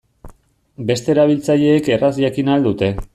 Beste 0.91 1.13
erabiltzaileek 1.15 1.93
erraz 1.99 2.13
jakin 2.25 2.51
ahal 2.55 2.67
dute. 2.69 2.95